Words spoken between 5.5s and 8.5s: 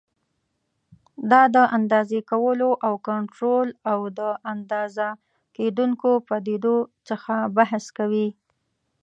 کېدونکو پدیدو څخه بحث کوي.